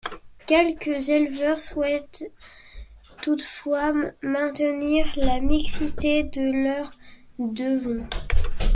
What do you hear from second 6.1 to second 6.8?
de